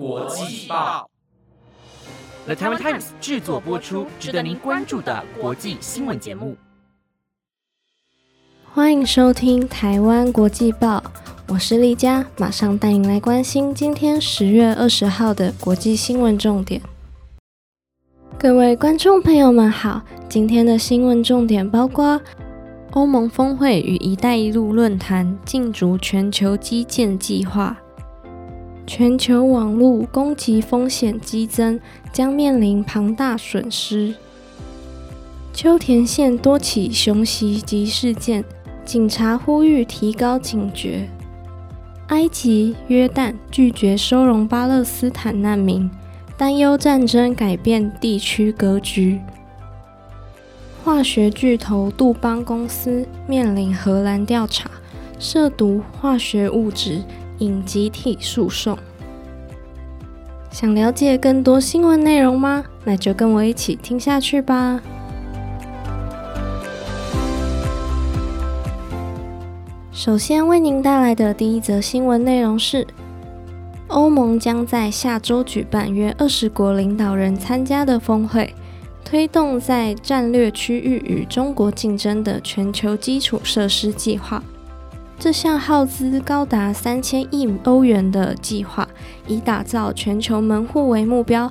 [0.00, 1.10] 国际报
[2.46, 6.56] ，The Taiwan Times 制作播出，值得您关注的国际新闻节目。
[8.72, 10.96] 欢迎收听《台湾国际报》，
[11.48, 16.80] 我是丽佳，马上带您来关心今天十月二十号的国际新闻重点。
[18.38, 22.18] 各位观众朋友们好，今天的新闻重点包括：
[22.92, 27.76] 欧盟峰会与“一带一路”论坛竞逐全球基建计划。
[28.92, 31.78] 全球网络攻击风险激增，
[32.12, 34.12] 将面临庞大损失。
[35.52, 38.44] 秋田县多起熊袭击事件，
[38.84, 41.08] 警察呼吁提高警觉。
[42.08, 45.88] 埃及、约旦拒绝收容巴勒斯坦难民，
[46.36, 49.20] 担忧战争改变地区格局。
[50.82, 54.68] 化学巨头杜邦公司面临荷兰调查，
[55.20, 57.04] 涉毒化学物质。
[57.40, 58.76] 引集体诉讼。
[60.50, 62.64] 想了解更多新闻内容吗？
[62.84, 64.80] 那就跟我一起听下去吧。
[69.92, 72.86] 首先为您带来的第一则新闻内容是：
[73.86, 78.52] 欧盟将在下周举办约二十国领导人参加的峰会，
[79.04, 84.42] 推动在战略区域与中国竞争的全球基础设施计划。
[85.18, 88.88] 这项耗资高达三千亿欧元的计划，
[89.30, 91.50] 以打造全球门户为目标。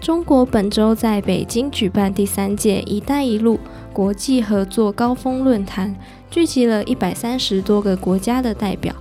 [0.00, 3.60] 中国本周在北京举办第三届“一带一路”
[3.94, 5.94] 国际合作高峰论坛，
[6.28, 8.92] 聚集了一百三十多个国家的代表，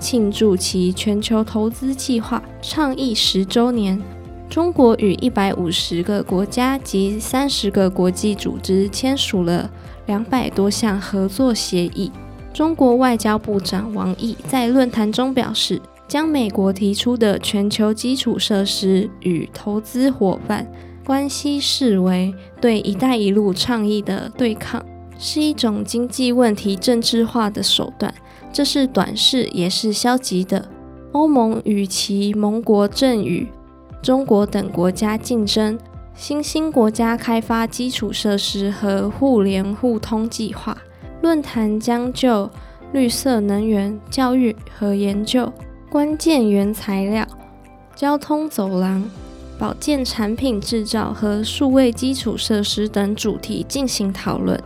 [0.00, 4.02] 庆祝其全球投资计划倡议十周年。
[4.50, 9.70] 中国与一百五十个国家及三十个国际组织签署了
[10.06, 12.10] 两百多项合作协议。
[12.52, 20.66] 中国外交部长王毅在论坛中表示，将美国提出的全球基础设施与投资伙伴
[21.04, 24.84] 关系视为对“一带一路”倡议的对抗，
[25.18, 28.12] 是一种经济问题政治化的手段。
[28.50, 30.66] 这是短视，也是消极的。
[31.12, 33.46] 欧盟与其盟国正与
[34.02, 35.78] 中国等国家竞争
[36.14, 40.76] 新兴国家开发基础设施和互联互通计划。
[41.22, 42.50] 论坛将就
[42.92, 45.50] 绿色能源、教育和研究、
[45.90, 47.26] 关键原材料、
[47.96, 49.02] 交通走廊、
[49.58, 54.62] 保健产品制造和数位基础设施等主题进行讨论。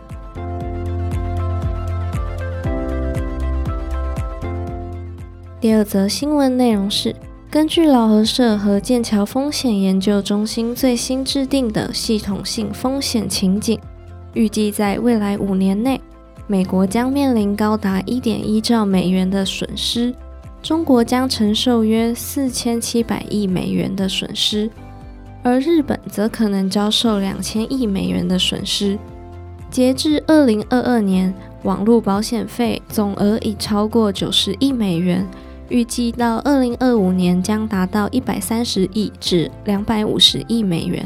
[5.61, 7.15] 第二则新闻内容是：
[7.49, 13.79] 根据劳合社和剑桥风险研究中心最新制定的系统性风险情景，
[14.33, 16.01] 预计在未来五年内。
[16.47, 20.13] 美国将面临高达一点一兆美元的损失，
[20.63, 24.69] 中国将承受约四千七百亿美元的损失，
[25.43, 28.97] 而日本则可能遭受两千亿美元的损失。
[29.69, 35.27] 截至二零二二年，网络保险费总额已超过九十亿美元，
[35.67, 41.05] 预计到二零二五年将达到一百三十亿至两百五十亿美元。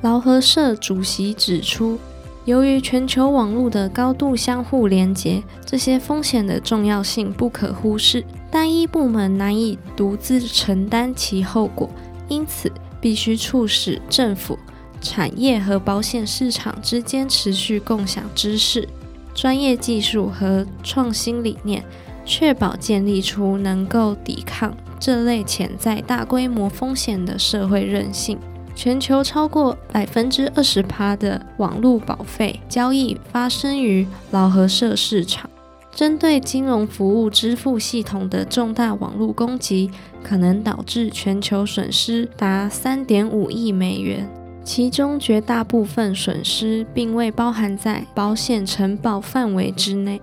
[0.00, 1.98] 劳合社主席指出。
[2.46, 8.22] 由于全球网络的高度相互连接，这些风险的重要性不可忽视。
[8.54, 11.90] 单一部门难以独自承担其后果，
[12.28, 12.70] 因此
[13.00, 14.56] 必须促使政府、
[15.00, 18.88] 产业和保险市场之间持续共享知识、
[19.34, 21.84] 专业技术和创新理念，
[22.24, 28.38] 确保建立出能够抵抗这类潜在大规模风险的社会韧性。
[28.76, 35.50] 全球超过百分之二十趴的网络保费交易发生于劳合社市场。
[35.94, 39.92] 针对金融服务支付系统的重大网络攻击，
[40.24, 44.28] 可能导致全球损失达三点五亿美元，
[44.64, 50.20] 其中绝大部分损失并未包含在保险承保范围之内。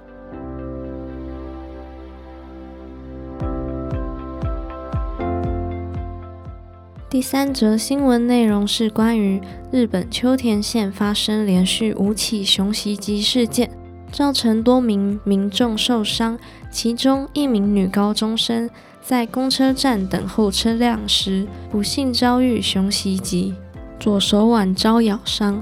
[7.09, 9.41] 第三则新闻内容是关于
[9.71, 13.69] 日本秋田县发生连续五起熊袭击事件，
[14.11, 16.37] 造成多名民众受伤，
[16.69, 18.69] 其中一名女高中生
[19.01, 23.53] 在公车站等候车辆时不幸遭遇熊袭击，
[23.99, 25.61] 左手腕遭咬伤；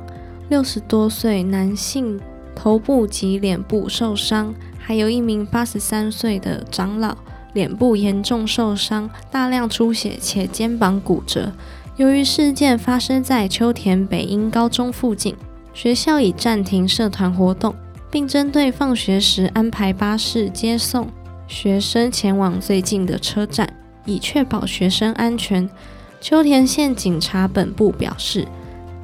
[0.50, 2.20] 六十多岁男性
[2.56, 7.16] 头部及脸部受伤，还有一名八十三岁的长老。
[7.54, 11.52] 脸部严重受伤，大量出血且肩膀骨折。
[11.98, 15.36] 由于事件发生在秋田北英高中附近，
[15.74, 17.74] 学校已暂停社团活动，
[18.12, 21.08] 并针对放学时安排巴士接送
[21.48, 23.72] 学生前往最近的车站，
[24.06, 25.70] 以确保学生安全。
[26.22, 28.46] 秋田县警察本部表示，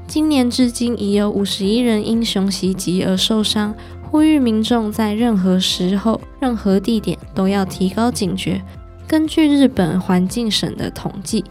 [0.08, 3.74] 今年至今已有五十一人因熊袭击而受伤，
[4.12, 8.62] 呼吁民众在任何时候、任何地点都要提高警觉。
[9.08, 11.46] 根据日本环境省的统计，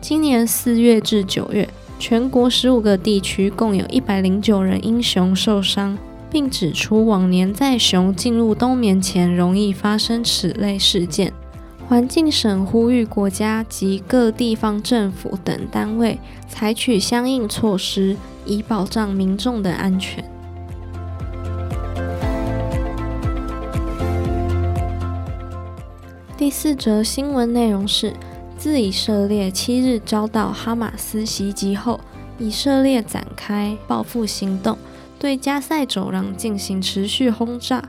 [0.00, 1.68] 今年四月至九月，
[1.98, 5.98] 全国十五个地区共有一百零九人因熊受伤。
[6.30, 11.32] 并指出，往年在熊进入冬眠前，容易发生此类事件。
[11.88, 18.16] 环境省呼吁国家及各地方政府等单位采取相应措施，
[18.46, 20.24] 以保障民众的安全。
[26.38, 28.14] 第四则新闻内容是：
[28.56, 31.98] 自以色列七日遭到哈马斯袭击后，
[32.38, 34.78] 以色列展开报复行动。
[35.20, 37.84] 对加塞走廊进行持续轰炸，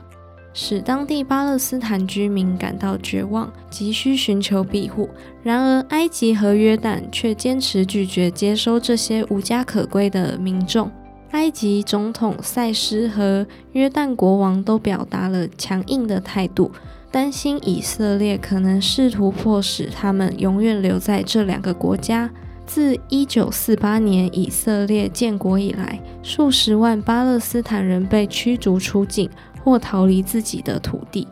[0.52, 5.08] 使当地巴勒斯坦居民感到绝望，急需寻求庇护。
[5.42, 10.92] 然而，埃及和约旦却坚持拒绝接收这些无家可归的民众。
[11.30, 16.70] 埃及总统塞斯和约旦国王都表达了强硬的态度，
[17.10, 22.28] 担心以色列可能试图迫使他们永远留在这两个国家。
[22.66, 29.28] 自1948年以色列建国以来，数十万巴勒斯坦人被驱逐出境
[29.62, 31.26] 或逃离自己的土地。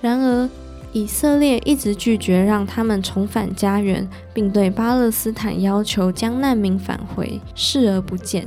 [0.00, 0.48] 然而，
[0.92, 8.46] 以色列一直拒绝让他们重返家园，并对巴勒斯坦要求将难民返回视而不见。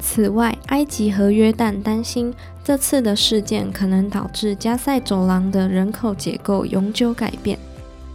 [0.00, 2.34] 此外，埃及和约旦担心
[2.64, 7.56] 这次的事件可能导致加塞走廊的人口结构永久改变，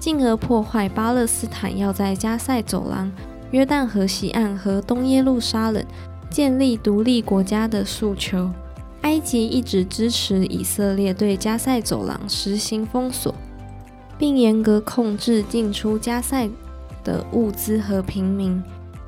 [0.07, 3.11] 进而破坏巴勒斯坦要在加塞走廊。
[3.51, 5.83] 约旦河西岸和东耶路撒冷
[6.29, 8.49] 建立独立国家的诉求。
[9.01, 13.35] 埃及一直支持以色列对加塞走廊实行封锁，
[14.17, 16.49] 并严格控制进出加塞
[17.03, 18.63] 的物资和平民。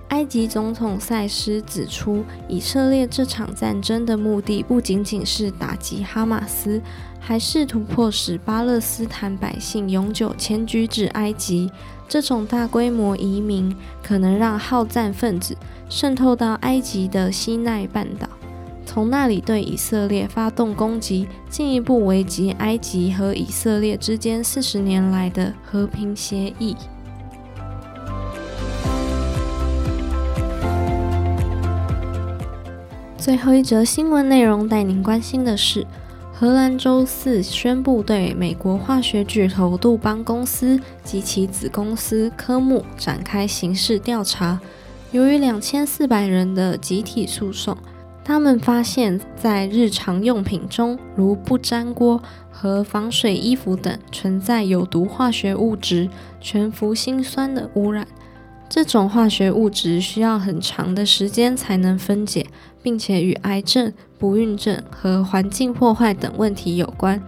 [0.10, 6.82] 埃及总统塞斯指出，以色列这场战争的目的不仅仅是打击哈马斯，
[7.20, 11.72] 还试图迫使巴勒斯坦百姓永久迁居至埃及。
[12.08, 15.56] 这种大规模移民可能让好战分子
[15.90, 18.28] 渗透到埃及的西奈半岛，
[18.84, 26.76] 从那里对以色列发动攻击，进一步危及埃及和以色列之间四十年来的和平协议。
[33.30, 35.86] 最后一则新闻内容带您关心的是。
[36.34, 44.60] 荷兰周四宣布对美国化学巨头杜邦公司及其子公司科目展开刑事调查。
[45.12, 47.78] 由于两千四百人的集体诉讼，
[48.26, 56.10] 他们发现，在日常用品中，如不粘锅和防水衣服等，存在有毒化学物质
[56.42, 58.08] 全氟辛酸的污染。
[58.70, 62.46] 这种化学物质需要很长的时间才能分解，
[62.84, 67.20] 并且与癌症、不孕症和环境破坏等问题有关。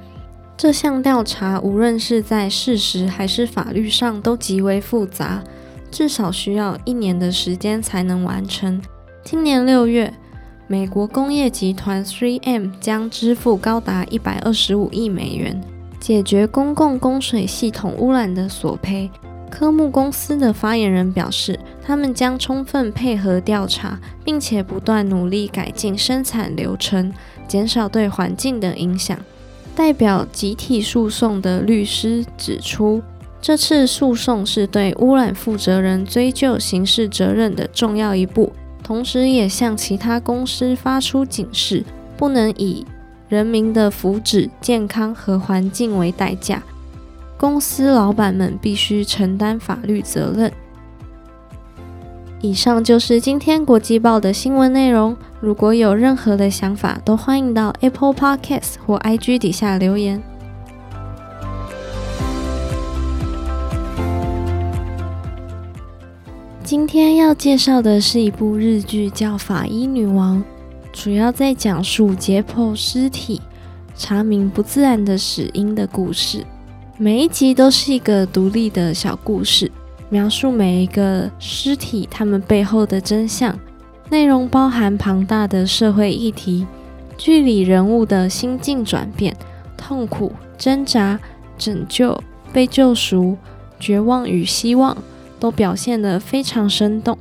[0.56, 5.44] 这项调查无论是在事实还是法律上都极为复杂，
[5.90, 8.80] 至少需要一年的时间才能完成。
[9.24, 10.14] 今年六月，
[10.68, 15.60] 美国工业集团 3M 将支付高达一百二十五亿美元，
[16.00, 19.10] 解决公共供水系统污染的索赔。
[19.52, 27.14] 科目公司的发言人表示，他们将充分配合调查，并且不断努力改进生产流程，
[27.48, 29.16] 减少对环境的影响。
[29.76, 33.02] 代表集体诉讼的律师指出，
[33.42, 41.84] 这次诉讼是对污染负责人追究刑事责任的重要一步，同时也向其他公司发出警示，
[42.18, 42.86] 不能以
[43.28, 46.64] 人民的福祉、健康和环境为代价。
[47.42, 50.52] 公司老板们必须承担法律责任。
[52.40, 55.18] 以上就是今天国际报的新闻内容。
[55.40, 60.22] 如果有任何的想法，都欢迎到 Apple Podcast 或 IG 底下留言。
[66.64, 70.38] 今天要介绍的是一部日剧，叫《法医女王》，
[70.94, 73.42] 主要在讲述解剖尸体、
[73.96, 76.46] 查明不自然的死因的故事。
[77.04, 79.72] 每一集都是一个独立的小故事，
[80.10, 83.58] 描述每一个尸体他们背后的真相。
[84.12, 86.68] 内容包含庞大的社会议题、
[87.18, 89.36] 剧里人物的心境转变、
[89.76, 91.20] 痛苦、挣扎、
[91.58, 92.16] 拯救、
[92.54, 93.36] 被救赎、
[93.80, 94.96] 绝望与希望，
[95.40, 97.18] 都表现得非常生动。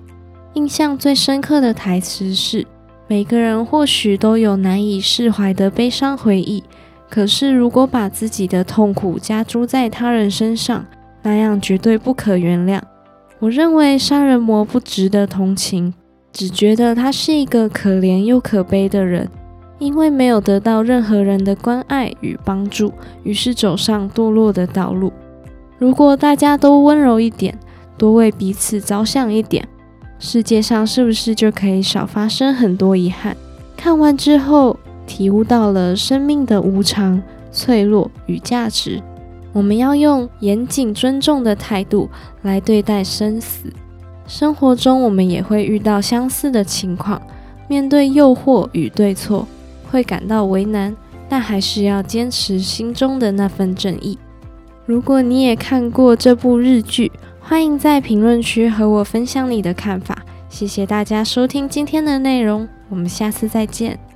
[0.52, 2.66] 印象最深刻的台词是
[3.08, 6.62] ：“每个人或许都有难以释怀的悲伤回忆。”
[7.10, 10.86] 可是，如果把自己的痛苦加诸在他人身上，
[11.22, 12.80] 那样绝对不可原谅。
[13.40, 15.92] 我认为杀人魔不值得同情，
[16.32, 19.28] 只觉得他是一个可怜又可悲的人，
[19.80, 22.92] 因为没有得到任何人的关爱与帮助，
[23.24, 25.12] 于是走上堕落的道路。
[25.78, 27.58] 如果大家都温柔一点，
[27.98, 29.66] 多为彼此着想一点，
[30.20, 33.36] 世界上是不是就可以少发生很多遗憾？
[33.76, 34.78] 看完之后，
[35.10, 39.02] 体悟到了生命的无常、脆弱与价值。
[39.52, 42.08] 我们要用严谨尊重的态度
[42.42, 43.72] 来对待生死。
[44.28, 47.20] 生活中，我们也会遇到相似的情况，
[47.66, 49.48] 面对诱惑与对错，
[49.90, 50.96] 会感到为难，
[51.28, 54.16] 但还是要坚持心中的那份正义。
[54.86, 60.16] 如果你也看过这部日剧，欢迎在评论区和我分享你的看法。
[60.48, 64.09] 谢谢大家收听今天的内容，我们下次再见。